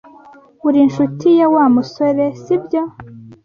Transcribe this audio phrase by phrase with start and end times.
[0.67, 2.81] Uri inshuti ya Wa musore sibyo